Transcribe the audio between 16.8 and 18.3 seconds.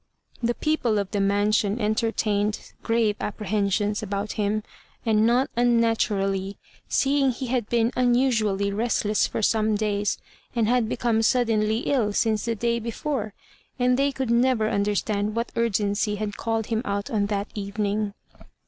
out on that evening.